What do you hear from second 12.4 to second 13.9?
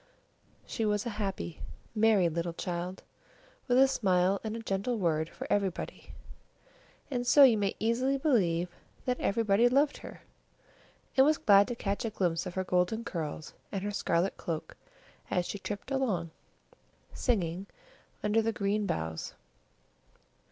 of her golden curls and